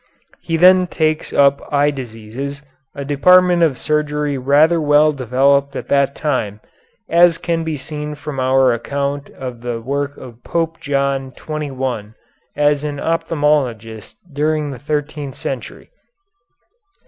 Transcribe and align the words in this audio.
He 0.41 0.57
then 0.57 0.87
takes 0.87 1.31
up 1.31 1.61
eye 1.71 1.91
diseases, 1.91 2.63
a 2.95 3.05
department 3.05 3.61
of 3.61 3.77
surgery 3.77 4.35
rather 4.35 4.81
well 4.81 5.11
developed 5.11 5.75
at 5.75 5.89
that 5.89 6.15
time, 6.15 6.59
as 7.07 7.37
can 7.37 7.63
be 7.63 7.77
seen 7.77 8.15
from 8.15 8.39
our 8.39 8.73
account 8.73 9.29
of 9.29 9.61
the 9.61 9.79
work 9.79 10.17
of 10.17 10.43
Pope 10.43 10.79
John 10.79 11.29
XXI 11.33 12.15
as 12.55 12.83
an 12.83 12.97
ophthalmologist 12.97 14.15
during 14.33 14.71
the 14.71 14.79
thirteenth 14.79 15.35
century. 15.35 15.91